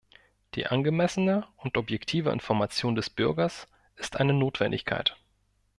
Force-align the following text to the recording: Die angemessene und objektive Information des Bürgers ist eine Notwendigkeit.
Die 0.55 0.65
angemessene 0.65 1.45
und 1.57 1.77
objektive 1.77 2.31
Information 2.31 2.95
des 2.95 3.11
Bürgers 3.11 3.67
ist 3.97 4.15
eine 4.17 4.33
Notwendigkeit. 4.33 5.15